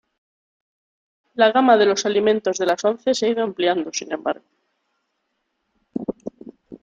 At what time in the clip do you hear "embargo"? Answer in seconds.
4.11-4.43